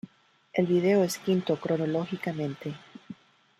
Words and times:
El 0.53 0.65
video 0.65 1.03
es 1.03 1.19
quinto 1.19 1.57
cronológicamente. 1.59 2.73